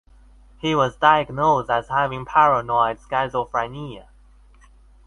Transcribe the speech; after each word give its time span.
He 0.57 0.73
was 0.73 0.95
diagnosed 0.95 1.69
as 1.69 1.89
having 1.89 2.25
paranoid 2.25 2.97
schizophrenia. 2.97 4.07